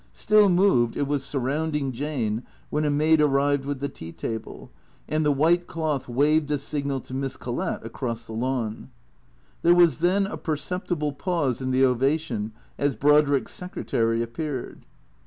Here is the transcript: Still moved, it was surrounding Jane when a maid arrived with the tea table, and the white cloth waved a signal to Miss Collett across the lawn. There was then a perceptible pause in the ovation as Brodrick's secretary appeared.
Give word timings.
Still 0.13 0.49
moved, 0.49 0.97
it 0.97 1.05
was 1.05 1.23
surrounding 1.23 1.91
Jane 1.91 2.41
when 2.71 2.85
a 2.85 2.89
maid 2.89 3.21
arrived 3.21 3.65
with 3.65 3.81
the 3.81 3.87
tea 3.87 4.11
table, 4.11 4.71
and 5.07 5.23
the 5.23 5.31
white 5.31 5.67
cloth 5.67 6.07
waved 6.09 6.49
a 6.49 6.57
signal 6.57 6.99
to 7.01 7.13
Miss 7.13 7.37
Collett 7.37 7.85
across 7.85 8.25
the 8.25 8.33
lawn. 8.33 8.89
There 9.61 9.75
was 9.75 9.99
then 9.99 10.25
a 10.25 10.37
perceptible 10.37 11.13
pause 11.13 11.61
in 11.61 11.69
the 11.69 11.85
ovation 11.85 12.51
as 12.79 12.95
Brodrick's 12.95 13.51
secretary 13.53 14.23
appeared. 14.23 14.87